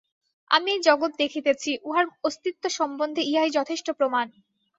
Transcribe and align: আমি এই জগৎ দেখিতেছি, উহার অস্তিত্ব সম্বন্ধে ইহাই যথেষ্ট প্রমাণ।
আমি 0.51 0.69
এই 0.71 0.81
জগৎ 0.81 1.11
দেখিতেছি, 1.17 1.71
উহার 1.83 2.05
অস্তিত্ব 2.23 2.63
সম্বন্ধে 2.69 3.21
ইহাই 3.23 3.49
যথেষ্ট 3.49 3.87
প্রমাণ। 3.91 4.27